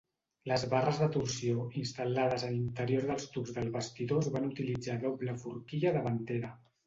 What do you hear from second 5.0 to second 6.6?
doble forquilla davantera.